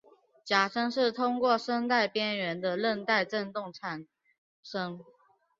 [0.43, 4.07] 假声是通过声带边缘的韧带振动产
[4.63, 4.99] 生。